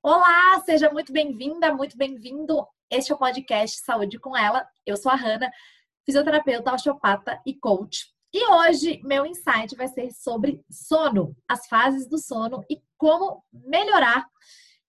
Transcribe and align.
Olá, 0.00 0.62
seja 0.64 0.92
muito 0.92 1.12
bem-vinda, 1.12 1.74
muito 1.74 1.96
bem-vindo. 1.96 2.64
Este 2.88 3.10
é 3.10 3.14
o 3.16 3.18
podcast 3.18 3.80
Saúde 3.84 4.16
com 4.16 4.36
Ela. 4.36 4.64
Eu 4.86 4.96
sou 4.96 5.10
a 5.10 5.16
Hanna, 5.16 5.50
fisioterapeuta, 6.06 6.72
osteopata 6.72 7.42
e 7.44 7.52
coach. 7.52 8.06
E 8.32 8.46
hoje 8.46 9.00
meu 9.02 9.26
insight 9.26 9.74
vai 9.76 9.88
ser 9.88 10.12
sobre 10.12 10.62
sono, 10.70 11.36
as 11.48 11.66
fases 11.66 12.08
do 12.08 12.16
sono 12.16 12.64
e 12.70 12.80
como 12.96 13.42
melhorar 13.52 14.24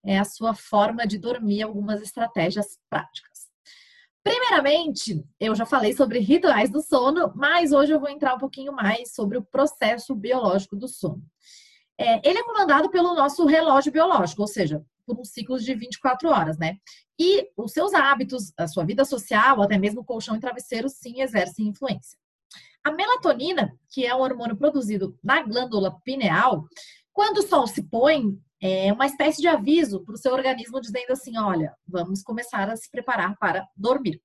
é, 0.05 0.19
a 0.19 0.23
sua 0.23 0.53
forma 0.53 1.07
de 1.07 1.17
dormir, 1.17 1.63
algumas 1.63 2.03
estratégias 2.03 2.77
práticas. 2.87 3.47
Primeiramente, 4.23 5.25
eu 5.39 5.55
já 5.55 5.65
falei 5.65 5.91
sobre 5.91 6.19
rituais 6.19 6.69
do 6.69 6.83
sono, 6.83 7.33
mas 7.35 7.71
hoje 7.71 7.91
eu 7.91 7.99
vou 7.99 8.09
entrar 8.09 8.35
um 8.35 8.39
pouquinho 8.39 8.71
mais 8.73 9.11
sobre 9.15 9.39
o 9.39 9.43
processo 9.43 10.13
biológico 10.13 10.75
do 10.75 10.87
sono. 10.87 11.23
É, 11.97 12.21
ele 12.23 12.39
é 12.39 12.43
comandado 12.43 12.89
pelo 12.91 13.15
nosso 13.15 13.45
relógio 13.45 13.91
biológico, 13.91 14.43
ou 14.43 14.47
seja, 14.47 14.85
por 15.09 15.19
um 15.19 15.25
ciclo 15.25 15.57
de 15.57 15.73
24 15.73 16.29
horas, 16.29 16.57
né? 16.59 16.77
E 17.19 17.49
os 17.57 17.71
seus 17.71 17.95
hábitos, 17.95 18.53
a 18.55 18.67
sua 18.67 18.85
vida 18.85 19.03
social, 19.03 19.59
até 19.61 19.75
mesmo 19.75 20.05
colchão 20.05 20.35
e 20.35 20.39
travesseiro, 20.39 20.87
sim 20.87 21.21
exercem 21.21 21.67
influência. 21.67 22.17
A 22.83 22.91
melatonina, 22.91 23.75
que 23.89 24.05
é 24.05 24.13
um 24.13 24.21
hormônio 24.21 24.55
produzido 24.55 25.17
na 25.23 25.41
glândula 25.41 25.99
pineal, 26.05 26.67
quando 27.11 27.39
o 27.39 27.47
sol 27.47 27.65
se 27.65 27.81
põe, 27.81 28.39
é 28.61 28.93
uma 28.93 29.07
espécie 29.07 29.41
de 29.41 29.47
aviso 29.47 30.03
para 30.05 30.13
o 30.13 30.17
seu 30.17 30.31
organismo 30.31 30.79
dizendo 30.79 31.11
assim: 31.11 31.37
olha, 31.37 31.75
vamos 31.87 32.21
começar 32.21 32.69
a 32.69 32.77
se 32.77 32.89
preparar 32.91 33.35
para 33.39 33.67
dormir. 33.75 34.21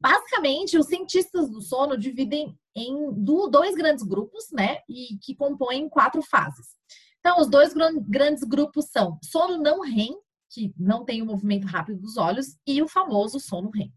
Basicamente, 0.00 0.78
os 0.78 0.86
cientistas 0.86 1.50
do 1.50 1.60
sono 1.60 1.98
dividem 1.98 2.56
em 2.76 3.12
dois 3.50 3.74
grandes 3.74 4.04
grupos, 4.04 4.50
né? 4.52 4.78
E 4.88 5.18
que 5.20 5.34
compõem 5.34 5.88
quatro 5.88 6.22
fases. 6.22 6.79
Então, 7.20 7.38
os 7.38 7.48
dois 7.48 7.74
grandes 8.08 8.42
grupos 8.44 8.86
são 8.86 9.18
sono 9.22 9.58
não 9.58 9.80
REM, 9.80 10.16
que 10.48 10.72
não 10.76 11.04
tem 11.04 11.22
o 11.22 11.26
movimento 11.26 11.66
rápido 11.66 12.00
dos 12.00 12.16
olhos, 12.16 12.58
e 12.66 12.82
o 12.82 12.88
famoso 12.88 13.38
sono 13.38 13.70
REM. 13.70 13.92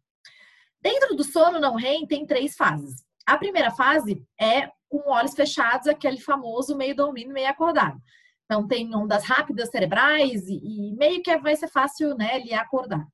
Dentro 0.82 1.16
do 1.16 1.24
sono 1.24 1.60
não 1.60 1.76
REM 1.76 2.06
tem 2.06 2.26
três 2.26 2.56
fases. 2.56 3.04
A 3.26 3.38
primeira 3.38 3.72
fase 3.72 4.22
é 4.40 4.70
com 4.90 5.10
olhos 5.10 5.34
fechados, 5.34 5.88
aquele 5.88 6.20
famoso 6.20 6.76
meio 6.76 6.96
dormindo, 6.96 7.34
meio 7.34 7.50
acordado. 7.50 8.00
Então, 8.46 8.68
tem 8.68 8.94
ondas 8.94 9.24
rápidas 9.24 9.70
cerebrais 9.70 10.48
e, 10.48 10.60
e 10.62 10.94
meio 10.94 11.24
que 11.24 11.36
vai 11.38 11.56
ser 11.56 11.70
fácil, 11.70 12.16
né, 12.16 12.36
ele 12.36 12.54
acordar. 12.54 13.08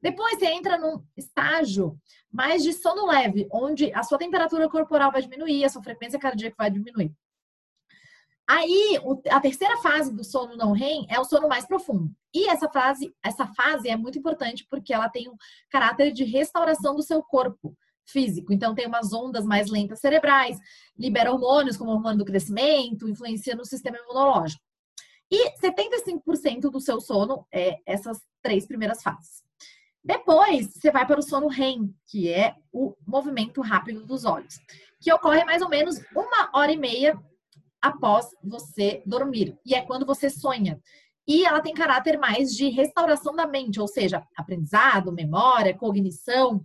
Depois 0.00 0.38
você 0.38 0.46
entra 0.46 0.78
num 0.78 1.02
estágio 1.16 1.98
mais 2.30 2.62
de 2.62 2.72
sono 2.72 3.06
leve, 3.06 3.48
onde 3.50 3.92
a 3.92 4.02
sua 4.02 4.18
temperatura 4.18 4.68
corporal 4.68 5.10
vai 5.10 5.22
diminuir, 5.22 5.64
a 5.64 5.68
sua 5.68 5.82
frequência 5.82 6.18
cardíaca 6.18 6.54
vai 6.56 6.70
diminuir. 6.70 7.12
Aí, 8.48 8.98
a 9.28 9.40
terceira 9.40 9.76
fase 9.82 10.10
do 10.10 10.24
sono 10.24 10.56
não 10.56 10.72
REM 10.72 11.06
é 11.10 11.20
o 11.20 11.24
sono 11.24 11.46
mais 11.46 11.66
profundo. 11.66 12.10
E 12.32 12.48
essa 12.48 12.66
fase, 12.66 13.14
essa 13.22 13.46
fase 13.48 13.90
é 13.90 13.96
muito 13.96 14.18
importante 14.18 14.66
porque 14.70 14.94
ela 14.94 15.10
tem 15.10 15.28
um 15.28 15.36
caráter 15.68 16.12
de 16.12 16.24
restauração 16.24 16.96
do 16.96 17.02
seu 17.02 17.22
corpo 17.22 17.76
físico. 18.06 18.50
Então, 18.50 18.74
tem 18.74 18.86
umas 18.86 19.12
ondas 19.12 19.44
mais 19.44 19.70
lentas 19.70 20.00
cerebrais, 20.00 20.58
libera 20.96 21.30
hormônios 21.30 21.76
como 21.76 21.90
o 21.90 21.94
hormônio 21.94 22.16
do 22.16 22.24
crescimento, 22.24 23.06
influencia 23.06 23.54
no 23.54 23.66
sistema 23.66 23.98
imunológico. 23.98 24.62
E 25.30 25.50
75% 25.60 26.70
do 26.70 26.80
seu 26.80 27.02
sono 27.02 27.46
é 27.52 27.76
essas 27.84 28.18
três 28.40 28.66
primeiras 28.66 29.02
fases. 29.02 29.44
Depois, 30.02 30.72
você 30.72 30.90
vai 30.90 31.06
para 31.06 31.20
o 31.20 31.22
sono 31.22 31.48
REM, 31.48 31.94
que 32.06 32.32
é 32.32 32.54
o 32.72 32.96
movimento 33.06 33.60
rápido 33.60 34.06
dos 34.06 34.24
olhos, 34.24 34.58
que 34.98 35.12
ocorre 35.12 35.44
mais 35.44 35.60
ou 35.60 35.68
menos 35.68 36.00
uma 36.16 36.48
hora 36.54 36.72
e 36.72 36.78
meia 36.78 37.14
após 37.88 38.26
você 38.42 39.02
dormir. 39.04 39.56
E 39.64 39.74
é 39.74 39.82
quando 39.82 40.06
você 40.06 40.30
sonha. 40.30 40.80
E 41.26 41.44
ela 41.44 41.60
tem 41.60 41.74
caráter 41.74 42.18
mais 42.18 42.54
de 42.54 42.70
restauração 42.70 43.36
da 43.36 43.46
mente, 43.46 43.78
ou 43.78 43.86
seja, 43.86 44.26
aprendizado, 44.34 45.12
memória, 45.12 45.76
cognição. 45.76 46.64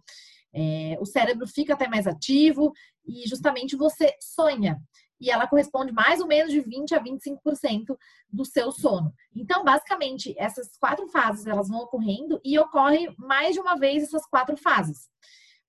É, 0.54 0.98
o 1.02 1.06
cérebro 1.06 1.46
fica 1.48 1.74
até 1.74 1.88
mais 1.88 2.08
ativo 2.08 2.72
e 3.06 3.28
justamente 3.28 3.76
você 3.76 4.16
sonha. 4.22 4.80
E 5.20 5.30
ela 5.30 5.48
corresponde 5.48 5.92
mais 5.92 6.22
ou 6.22 6.28
menos 6.28 6.52
de 6.52 6.62
20 6.62 6.96
a 6.96 7.04
25% 7.04 7.98
do 8.30 8.46
seu 8.46 8.72
sono. 8.72 9.14
Então, 9.36 9.64
basicamente, 9.64 10.34
essas 10.38 10.78
quatro 10.78 11.08
fases 11.08 11.46
elas 11.46 11.70
vão 11.70 11.80
ocorrendo 11.80 12.40
e 12.44 12.58
ocorre 12.58 13.14
mais 13.18 13.54
de 13.54 13.60
uma 13.60 13.76
vez 13.76 14.04
essas 14.04 14.26
quatro 14.26 14.56
fases. 14.56 15.10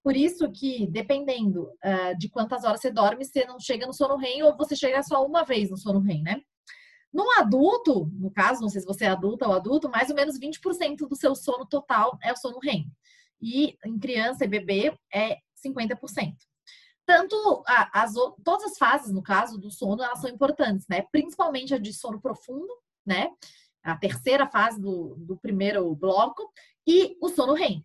Por 0.05 0.15
isso 0.15 0.53
que, 0.53 0.87
dependendo 0.87 1.63
uh, 1.83 2.19
de 2.19 2.29
quantas 2.29 2.63
horas 2.63 2.83
você 2.83 2.91
dorme, 2.91 3.25
você 3.25 3.47
não 3.47 3.59
chega 3.59 3.87
no 3.87 3.95
sono 3.95 4.17
REM 4.17 4.43
ou 4.43 4.55
você 4.55 4.77
chega 4.77 5.03
só 5.03 5.25
uma 5.25 5.45
vez 5.45 5.71
no 5.71 5.79
sono 5.79 5.99
REM, 5.99 6.23
né? 6.23 6.43
No 7.11 7.25
adulto, 7.39 8.11
no 8.13 8.31
caso, 8.31 8.61
não 8.61 8.69
sei 8.69 8.83
se 8.83 8.87
você 8.87 9.07
é 9.07 9.09
adulta 9.09 9.49
ou 9.49 9.55
adulto, 9.55 9.89
mais 9.89 10.11
ou 10.11 10.15
menos 10.15 10.39
20% 10.39 11.09
do 11.09 11.17
seu 11.17 11.35
sono 11.35 11.65
total 11.65 12.19
é 12.23 12.31
o 12.31 12.37
sono 12.37 12.59
REM. 12.59 12.85
E 13.41 13.79
em 13.83 13.99
criança 13.99 14.45
e 14.45 14.49
bebê 14.49 14.95
é 15.11 15.39
50%. 15.65 16.35
Tanto 17.07 17.63
as, 17.67 18.13
todas 18.45 18.73
as 18.73 18.77
fases, 18.77 19.11
no 19.11 19.23
caso 19.23 19.59
do 19.59 19.71
sono, 19.71 20.03
elas 20.03 20.21
são 20.21 20.29
importantes, 20.29 20.87
né? 20.87 21.07
Principalmente 21.11 21.73
a 21.73 21.79
de 21.79 21.95
sono 21.95 22.21
profundo, 22.21 22.69
né? 23.07 23.31
A 23.83 23.97
terceira 23.97 24.47
fase 24.47 24.79
do, 24.79 25.15
do 25.17 25.37
primeiro 25.39 25.95
bloco, 25.95 26.53
e 26.87 27.17
o 27.23 27.29
sono 27.31 27.55
REM, 27.55 27.83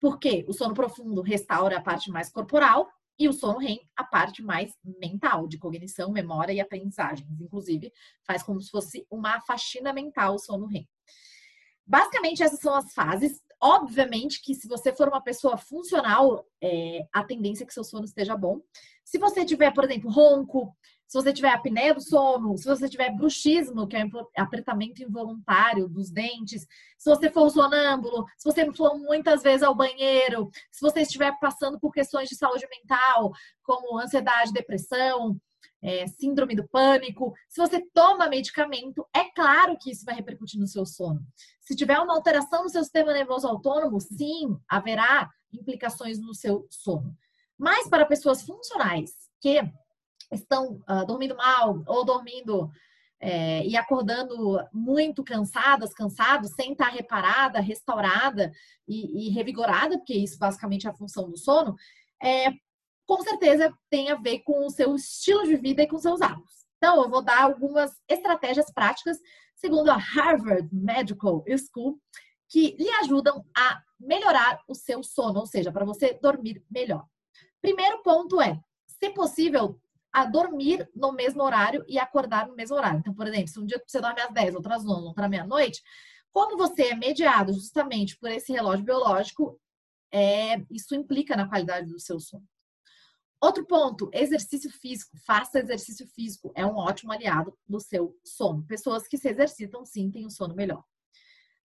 porque 0.00 0.44
o 0.48 0.52
sono 0.52 0.74
profundo 0.74 1.22
restaura 1.22 1.78
a 1.78 1.82
parte 1.82 2.10
mais 2.10 2.30
corporal 2.30 2.88
e 3.18 3.28
o 3.28 3.32
sono 3.32 3.58
REM 3.58 3.80
a 3.96 4.04
parte 4.04 4.42
mais 4.42 4.74
mental, 5.00 5.48
de 5.48 5.58
cognição, 5.58 6.12
memória 6.12 6.52
e 6.52 6.60
aprendizagens. 6.60 7.40
Inclusive, 7.40 7.92
faz 8.26 8.42
como 8.42 8.60
se 8.60 8.70
fosse 8.70 9.06
uma 9.10 9.40
faxina 9.40 9.92
mental 9.92 10.34
o 10.34 10.38
sono 10.38 10.66
REM. 10.66 10.86
Basicamente, 11.86 12.42
essas 12.42 12.60
são 12.60 12.74
as 12.74 12.92
fases. 12.92 13.40
Obviamente 13.60 14.42
que 14.42 14.54
se 14.54 14.68
você 14.68 14.92
for 14.92 15.08
uma 15.08 15.22
pessoa 15.22 15.56
funcional, 15.56 16.44
é, 16.62 17.06
a 17.12 17.24
tendência 17.24 17.64
é 17.64 17.66
que 17.66 17.72
seu 17.72 17.84
sono 17.84 18.04
esteja 18.04 18.36
bom. 18.36 18.60
Se 19.04 19.18
você 19.18 19.44
tiver, 19.44 19.72
por 19.72 19.84
exemplo, 19.84 20.10
ronco, 20.10 20.76
se 21.06 21.16
você 21.16 21.32
tiver 21.32 21.50
apneia 21.50 21.94
do 21.94 22.00
sono, 22.00 22.56
se 22.56 22.64
você 22.64 22.88
tiver 22.88 23.14
bruxismo, 23.14 23.86
que 23.86 23.96
é 23.96 24.04
apertamento 24.36 25.02
involuntário 25.02 25.88
dos 25.88 26.10
dentes, 26.10 26.66
se 26.98 27.08
você 27.08 27.30
for 27.30 27.48
sonâmbulo, 27.50 28.24
se 28.36 28.44
você 28.44 28.70
for 28.72 28.98
muitas 28.98 29.42
vezes 29.42 29.62
ao 29.62 29.74
banheiro, 29.74 30.50
se 30.70 30.80
você 30.80 31.02
estiver 31.02 31.32
passando 31.38 31.78
por 31.78 31.92
questões 31.92 32.28
de 32.28 32.36
saúde 32.36 32.66
mental, 32.68 33.32
como 33.62 33.98
ansiedade, 33.98 34.52
depressão, 34.52 35.40
é, 35.82 36.06
síndrome 36.08 36.56
do 36.56 36.66
pânico, 36.66 37.32
se 37.48 37.60
você 37.60 37.80
toma 37.94 38.28
medicamento, 38.28 39.06
é 39.14 39.24
claro 39.30 39.76
que 39.80 39.90
isso 39.92 40.04
vai 40.04 40.14
repercutir 40.14 40.58
no 40.58 40.66
seu 40.66 40.84
sono. 40.84 41.20
Se 41.60 41.76
tiver 41.76 41.98
uma 41.98 42.14
alteração 42.14 42.64
no 42.64 42.68
seu 42.68 42.82
sistema 42.82 43.12
nervoso 43.12 43.46
autônomo, 43.46 44.00
sim, 44.00 44.56
haverá 44.68 45.30
implicações 45.52 46.18
no 46.18 46.34
seu 46.34 46.66
sono. 46.70 47.16
Mas 47.56 47.88
para 47.88 48.04
pessoas 48.04 48.42
funcionais 48.42 49.12
que 49.40 49.62
estão 50.30 50.82
uh, 50.88 51.06
dormindo 51.06 51.36
mal 51.36 51.82
ou 51.86 52.04
dormindo 52.04 52.70
é, 53.20 53.66
e 53.66 53.76
acordando 53.76 54.58
muito 54.72 55.24
cansadas, 55.24 55.94
cansados, 55.94 56.52
sem 56.52 56.72
estar 56.72 56.88
reparada, 56.88 57.60
restaurada 57.60 58.52
e, 58.86 59.28
e, 59.28 59.30
revigorada, 59.30 59.96
porque 59.98 60.14
isso 60.14 60.38
basicamente 60.38 60.86
é 60.86 60.90
a 60.90 60.94
função 60.94 61.30
do 61.30 61.38
sono, 61.38 61.74
é, 62.22 62.50
com 63.06 63.22
certeza 63.22 63.72
tem 63.88 64.10
a 64.10 64.16
ver 64.16 64.40
com 64.40 64.66
o 64.66 64.70
seu 64.70 64.94
estilo 64.94 65.44
de 65.44 65.56
vida 65.56 65.82
e 65.82 65.88
com 65.88 65.98
seus 65.98 66.20
hábitos. 66.20 66.66
Então, 66.76 67.02
eu 67.02 67.08
vou 67.08 67.22
dar 67.22 67.42
algumas 67.42 67.92
estratégias 68.08 68.70
práticas, 68.72 69.18
segundo 69.54 69.90
a 69.90 69.96
Harvard 69.96 70.68
Medical 70.72 71.42
School, 71.48 71.98
que 72.48 72.76
lhe 72.78 72.90
ajudam 73.00 73.44
a 73.56 73.80
melhorar 73.98 74.60
o 74.68 74.74
seu 74.74 75.02
sono, 75.02 75.40
ou 75.40 75.46
seja, 75.46 75.72
para 75.72 75.84
você 75.84 76.18
dormir 76.20 76.62
melhor. 76.70 77.06
Primeiro 77.62 78.02
ponto 78.02 78.40
é, 78.40 78.60
se 78.86 79.10
possível, 79.10 79.80
a 80.16 80.24
dormir 80.24 80.88
no 80.94 81.12
mesmo 81.12 81.42
horário 81.42 81.84
e 81.86 81.98
acordar 81.98 82.48
no 82.48 82.56
mesmo 82.56 82.74
horário. 82.74 83.00
Então, 83.00 83.12
por 83.12 83.26
exemplo, 83.26 83.48
se 83.48 83.60
um 83.60 83.66
dia 83.66 83.82
você 83.86 84.00
dorme 84.00 84.18
às 84.22 84.32
10, 84.32 84.54
outras 84.54 84.82
11, 84.82 85.08
outra 85.08 85.28
meia-noite, 85.28 85.82
como 86.32 86.56
você 86.56 86.84
é 86.84 86.94
mediado 86.94 87.52
justamente 87.52 88.18
por 88.18 88.30
esse 88.30 88.50
relógio 88.50 88.82
biológico, 88.82 89.60
é, 90.10 90.64
isso 90.70 90.94
implica 90.94 91.36
na 91.36 91.46
qualidade 91.46 91.90
do 91.92 92.00
seu 92.00 92.18
sono. 92.18 92.48
Outro 93.38 93.66
ponto, 93.66 94.08
exercício 94.10 94.70
físico. 94.70 95.18
Faça 95.26 95.58
exercício 95.58 96.06
físico. 96.08 96.50
É 96.54 96.64
um 96.64 96.76
ótimo 96.76 97.12
aliado 97.12 97.54
do 97.68 97.78
seu 97.78 98.18
sono. 98.24 98.64
Pessoas 98.64 99.06
que 99.06 99.18
se 99.18 99.28
exercitam, 99.28 99.84
sim, 99.84 100.10
têm 100.10 100.24
um 100.24 100.30
sono 100.30 100.54
melhor. 100.54 100.82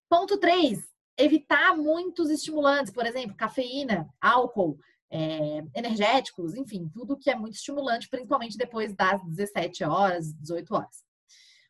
Ponto 0.10 0.38
3, 0.38 0.78
evitar 1.24 1.76
muitos 1.76 2.30
estimulantes, 2.30 2.92
por 2.92 3.06
exemplo, 3.06 3.36
cafeína, 3.36 4.10
álcool, 4.20 4.80
é, 5.10 5.64
energéticos, 5.76 6.56
enfim, 6.56 6.90
tudo 6.94 7.18
que 7.18 7.30
é 7.30 7.36
muito 7.36 7.56
estimulante, 7.56 8.10
principalmente 8.10 8.58
depois 8.58 8.96
das 8.96 9.22
17 9.26 9.84
horas, 9.84 10.34
18 10.34 10.74
horas. 10.74 11.04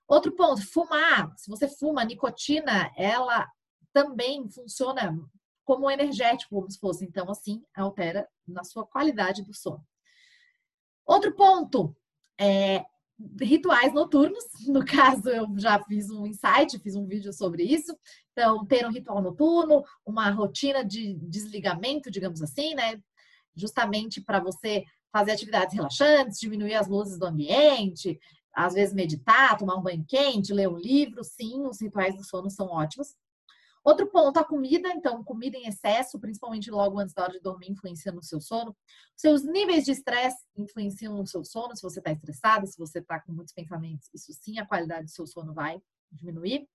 Outro 0.08 0.32
ponto, 0.34 0.62
fumar. 0.72 1.34
Se 1.38 1.50
você 1.50 1.68
fuma, 1.68 2.04
nicotina, 2.04 2.92
ela 2.96 3.50
também 3.94 4.50
funciona 4.50 5.18
como 5.64 5.90
energético, 5.90 6.56
como 6.56 6.70
se 6.70 6.80
fosse. 6.80 7.06
Então, 7.06 7.30
assim, 7.30 7.64
altera 7.76 8.28
na 8.48 8.64
sua 8.64 8.86
qualidade 8.86 9.44
do 9.44 9.54
sono. 9.54 9.84
Outro 11.06 11.34
ponto, 11.36 11.96
é, 12.40 12.86
rituais 13.40 13.94
noturnos. 13.94 14.44
No 14.68 14.84
caso, 14.86 15.30
eu 15.30 15.48
já 15.58 15.82
fiz 15.84 16.10
um 16.10 16.26
insight, 16.26 16.80
fiz 16.80 16.96
um 16.96 17.06
vídeo 17.06 17.32
sobre 17.34 17.64
isso. 17.64 17.96
Então, 18.32 18.66
ter 18.66 18.86
um 18.86 18.92
ritual 18.92 19.22
noturno, 19.22 19.84
uma 20.06 20.30
rotina 20.30 20.84
de 20.84 21.16
desligamento, 21.16 22.10
digamos 22.10 22.42
assim, 22.42 22.74
né? 22.76 23.00
Justamente 23.56 24.22
para 24.22 24.40
você 24.40 24.84
fazer 25.12 25.32
atividades 25.32 25.76
relaxantes, 25.76 26.40
diminuir 26.40 26.76
as 26.76 26.88
luzes 26.88 27.20
do 27.20 27.26
ambiente, 27.26 28.18
às 28.54 28.74
vezes 28.74 28.94
meditar, 28.94 29.58
tomar 29.58 29.76
um 29.76 29.82
banho 29.82 30.06
quente, 30.08 30.54
ler 30.54 30.70
um 30.70 30.78
livro. 30.78 31.24
Sim, 31.24 31.66
os 31.68 31.82
rituais 31.82 32.16
do 32.16 32.24
sono 32.24 32.50
são 32.50 32.68
ótimos. 32.68 33.16
Outro 33.84 34.08
ponto, 34.08 34.38
a 34.38 34.44
comida. 34.44 34.90
Então, 34.90 35.24
comida 35.24 35.58
em 35.58 35.68
excesso, 35.68 36.20
principalmente 36.20 36.70
logo 36.70 37.00
antes 37.00 37.14
da 37.14 37.24
hora 37.24 37.34
de 37.34 37.40
dormir, 37.40 37.72
influencia 37.72 38.12
no 38.12 38.22
seu 38.22 38.40
sono. 38.40 38.76
Seus 39.16 39.44
níveis 39.44 39.86
de 39.86 39.92
estresse 39.92 40.46
influenciam 40.56 41.18
no 41.18 41.26
seu 41.26 41.44
sono. 41.44 41.76
Se 41.76 41.82
você 41.82 42.00
está 42.00 42.12
estressado, 42.12 42.68
se 42.68 42.78
você 42.78 43.00
está 43.00 43.20
com 43.20 43.32
muitos 43.32 43.54
pensamentos, 43.54 44.10
isso 44.14 44.32
sim, 44.34 44.60
a 44.60 44.66
qualidade 44.66 45.06
do 45.06 45.12
seu 45.12 45.26
sono 45.26 45.54
vai 45.54 45.82
diminuir. 46.12 46.68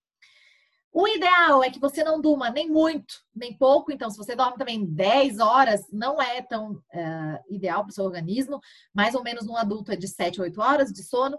O 0.98 1.06
ideal 1.06 1.62
é 1.62 1.70
que 1.70 1.78
você 1.78 2.02
não 2.02 2.20
durma 2.20 2.48
nem 2.48 2.70
muito, 2.70 3.16
nem 3.34 3.56
pouco. 3.56 3.92
Então, 3.92 4.08
se 4.10 4.16
você 4.16 4.34
dorme 4.34 4.56
também 4.56 4.84
10 4.84 5.38
horas, 5.40 5.84
não 5.92 6.20
é 6.20 6.40
tão 6.40 6.72
uh, 6.72 7.54
ideal 7.54 7.82
para 7.82 7.90
o 7.90 7.92
seu 7.92 8.04
organismo. 8.04 8.58
Mais 8.94 9.14
ou 9.14 9.22
menos 9.22 9.46
um 9.46 9.56
adulto 9.56 9.92
é 9.92 9.96
de 9.96 10.08
7 10.08 10.40
a 10.40 10.44
8 10.44 10.58
horas 10.58 10.90
de 10.90 11.02
sono. 11.02 11.38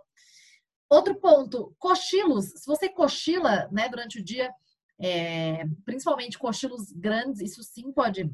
Outro 0.88 1.16
ponto, 1.16 1.76
cochilos. 1.80 2.46
Se 2.56 2.68
você 2.68 2.88
cochila 2.88 3.68
né, 3.72 3.90
durante 3.90 4.20
o 4.20 4.24
dia, 4.24 4.54
é, 5.00 5.66
principalmente 5.86 6.40
cochilos 6.40 6.92
grandes, 6.92 7.42
isso 7.42 7.64
sim 7.64 7.92
pode 7.92 8.30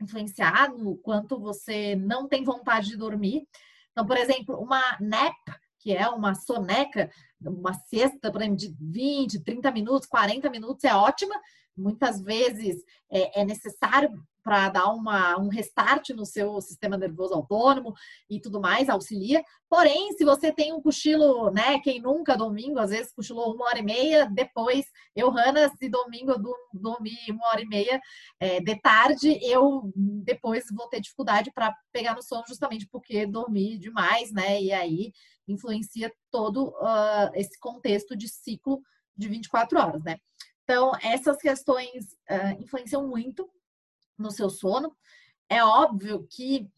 influenciar 0.00 0.72
no 0.72 0.96
quanto 0.96 1.38
você 1.38 1.94
não 1.96 2.28
tem 2.28 2.44
vontade 2.44 2.88
de 2.88 2.96
dormir. 2.96 3.46
Então, 3.92 4.06
por 4.06 4.16
exemplo, 4.16 4.58
uma 4.58 4.80
nap, 5.00 5.36
que 5.78 5.92
é 5.92 6.08
uma 6.08 6.34
soneca, 6.34 7.10
uma 7.40 7.74
cesta, 7.74 8.30
por 8.30 8.40
exemplo, 8.40 8.56
de 8.58 8.74
20, 8.80 9.42
30 9.42 9.70
minutos, 9.70 10.08
40 10.08 10.50
minutos 10.50 10.84
é 10.84 10.94
ótima. 10.94 11.34
Muitas 11.76 12.20
vezes 12.20 12.82
é, 13.10 13.40
é 13.40 13.44
necessário 13.44 14.10
para 14.42 14.68
dar 14.68 14.88
uma, 14.88 15.38
um 15.38 15.48
restart 15.48 16.10
no 16.10 16.26
seu 16.26 16.60
sistema 16.60 16.96
nervoso 16.96 17.34
autônomo 17.34 17.94
e 18.28 18.40
tudo 18.40 18.60
mais, 18.60 18.88
auxilia. 18.88 19.42
Porém, 19.68 20.12
se 20.12 20.24
você 20.24 20.52
tem 20.52 20.72
um 20.72 20.82
cochilo, 20.82 21.50
né? 21.50 21.78
Quem 21.80 22.00
nunca, 22.00 22.36
domingo, 22.36 22.78
às 22.78 22.90
vezes 22.90 23.12
cochilou 23.12 23.54
uma 23.54 23.66
hora 23.66 23.78
e 23.78 23.82
meia, 23.82 24.26
depois, 24.26 24.86
eu, 25.14 25.30
Hanna, 25.30 25.70
se 25.78 25.88
domingo 25.88 26.32
eu 26.32 26.38
dormi 26.72 27.16
uma 27.30 27.48
hora 27.48 27.62
e 27.62 27.66
meia 27.66 28.00
é, 28.40 28.60
de 28.60 28.80
tarde, 28.80 29.38
eu 29.42 29.90
depois 29.94 30.64
vou 30.72 30.88
ter 30.88 31.00
dificuldade 31.00 31.50
para 31.52 31.74
pegar 31.92 32.14
no 32.14 32.22
sono, 32.22 32.44
justamente 32.46 32.86
porque 32.90 33.26
dormi 33.26 33.78
demais, 33.78 34.32
né? 34.32 34.60
E 34.60 34.72
aí 34.72 35.12
influencia 35.46 36.12
todo 36.30 36.68
uh, 36.68 37.30
esse 37.34 37.58
contexto 37.58 38.16
de 38.16 38.28
ciclo 38.28 38.80
de 39.16 39.28
24 39.28 39.78
horas, 39.78 40.02
né? 40.02 40.18
Então, 40.64 40.92
essas 41.02 41.36
questões 41.38 42.12
uh, 42.30 42.62
influenciam 42.62 43.06
muito 43.06 43.48
no 44.18 44.30
seu 44.30 44.50
sono. 44.50 44.94
É 45.48 45.64
óbvio 45.64 46.26
que 46.30 46.68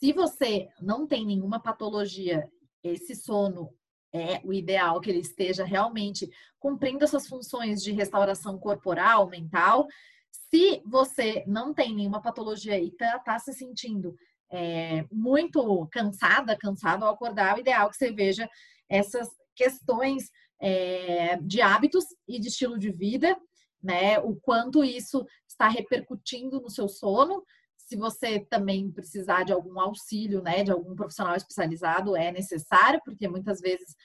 se 0.00 0.12
você 0.12 0.68
não 0.80 1.06
tem 1.06 1.26
nenhuma 1.26 1.60
patologia, 1.60 2.48
esse 2.82 3.14
sono 3.14 3.72
é 4.12 4.40
o 4.44 4.52
ideal 4.52 5.00
que 5.00 5.10
ele 5.10 5.20
esteja 5.20 5.64
realmente 5.64 6.28
cumprindo 6.58 7.04
essas 7.04 7.26
funções 7.26 7.82
de 7.82 7.92
restauração 7.92 8.58
corporal, 8.58 9.28
mental. 9.28 9.86
Se 10.30 10.82
você 10.86 11.44
não 11.46 11.74
tem 11.74 11.94
nenhuma 11.94 12.22
patologia 12.22 12.78
e 12.78 12.88
está 12.88 13.18
tá 13.18 13.38
se 13.38 13.52
sentindo 13.52 14.16
é, 14.50 15.04
muito 15.12 15.86
cansada, 15.92 16.56
cansado 16.56 17.04
ao 17.04 17.12
acordar, 17.12 17.56
o 17.56 17.60
ideal 17.60 17.88
é 17.88 17.90
que 17.90 17.96
você 17.96 18.10
veja 18.10 18.48
essas 18.88 19.28
questões 19.54 20.30
é, 20.60 21.36
de 21.42 21.60
hábitos 21.60 22.04
e 22.26 22.38
de 22.38 22.48
estilo 22.48 22.78
de 22.78 22.90
vida 22.90 23.36
né? 23.82 24.18
O 24.18 24.34
quanto 24.36 24.84
isso 24.84 25.24
está 25.58 25.68
repercutindo 25.68 26.60
no 26.60 26.70
seu 26.70 26.88
sono. 26.88 27.44
Se 27.76 27.96
você 27.96 28.40
também 28.40 28.90
precisar 28.92 29.42
de 29.42 29.52
algum 29.52 29.80
auxílio, 29.80 30.40
né, 30.40 30.62
de 30.62 30.70
algum 30.70 30.94
profissional 30.94 31.34
especializado, 31.34 32.16
é 32.16 32.30
necessário, 32.30 33.00
porque 33.04 33.26
muitas 33.26 33.60
vezes 33.60 33.96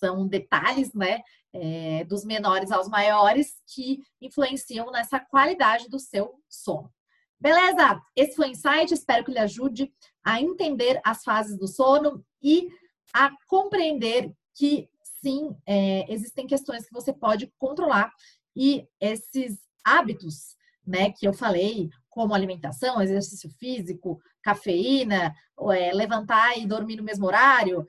são 0.00 0.26
detalhes, 0.26 0.92
né, 0.92 1.20
é, 1.54 2.04
dos 2.04 2.24
menores 2.24 2.70
aos 2.70 2.88
maiores 2.88 3.62
que 3.72 4.02
influenciam 4.20 4.90
nessa 4.90 5.20
qualidade 5.20 5.88
do 5.88 5.98
seu 5.98 6.34
sono. 6.48 6.92
Beleza? 7.38 8.00
Esse 8.14 8.34
foi 8.34 8.48
o 8.48 8.50
insight. 8.50 8.92
Espero 8.92 9.24
que 9.24 9.30
lhe 9.30 9.38
ajude 9.38 9.92
a 10.24 10.40
entender 10.40 11.00
as 11.04 11.22
fases 11.22 11.56
do 11.58 11.68
sono 11.68 12.24
e 12.42 12.68
a 13.14 13.30
compreender 13.46 14.34
que 14.54 14.88
sim, 15.22 15.54
é, 15.66 16.10
existem 16.12 16.46
questões 16.46 16.86
que 16.86 16.92
você 16.92 17.12
pode 17.12 17.52
controlar 17.58 18.10
e 18.56 18.88
esses 18.98 19.58
hábitos, 19.84 20.56
né, 20.86 21.10
que 21.10 21.26
eu 21.26 21.32
falei, 21.32 21.90
como 22.08 22.34
alimentação, 22.34 23.02
exercício 23.02 23.50
físico, 23.58 24.18
cafeína, 24.42 25.34
é, 25.72 25.92
levantar 25.92 26.56
e 26.58 26.66
dormir 26.66 26.96
no 26.96 27.02
mesmo 27.02 27.26
horário, 27.26 27.86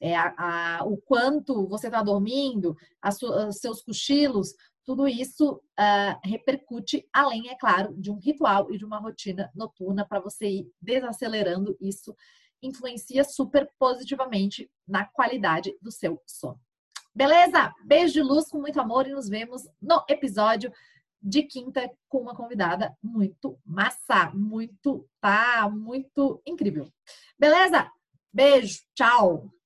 é, 0.00 0.16
a, 0.16 0.34
a, 0.78 0.84
o 0.84 0.96
quanto 0.96 1.66
você 1.68 1.86
está 1.86 2.02
dormindo, 2.02 2.76
os 3.48 3.58
seus 3.60 3.82
cochilos, 3.82 4.54
tudo 4.84 5.06
isso 5.06 5.60
uh, 5.78 6.18
repercute, 6.24 7.06
além, 7.12 7.50
é 7.50 7.54
claro, 7.54 7.94
de 7.94 8.10
um 8.10 8.18
ritual 8.18 8.72
e 8.72 8.78
de 8.78 8.86
uma 8.86 8.98
rotina 8.98 9.50
noturna 9.54 10.02
para 10.02 10.18
você 10.18 10.48
ir 10.48 10.72
desacelerando 10.80 11.76
isso, 11.78 12.16
influencia 12.62 13.22
super 13.22 13.70
positivamente 13.78 14.70
na 14.86 15.04
qualidade 15.04 15.76
do 15.82 15.92
seu 15.92 16.20
sono. 16.26 16.58
Beleza? 17.14 17.70
Beijo 17.84 18.14
de 18.14 18.22
luz 18.22 18.48
com 18.48 18.60
muito 18.60 18.80
amor 18.80 19.06
e 19.06 19.12
nos 19.12 19.28
vemos 19.28 19.62
no 19.80 20.02
episódio 20.08 20.72
de 21.20 21.42
quinta 21.42 21.90
com 22.08 22.18
uma 22.18 22.34
convidada 22.34 22.96
muito 23.02 23.58
massa, 23.64 24.30
muito, 24.34 25.08
tá, 25.20 25.68
muito 25.68 26.40
incrível. 26.46 26.90
Beleza? 27.38 27.90
Beijo, 28.32 28.80
tchau! 28.94 29.57